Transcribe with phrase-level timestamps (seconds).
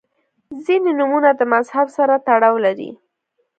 [0.65, 2.89] •ځینې نومونه د مذهب سره تړاو لري.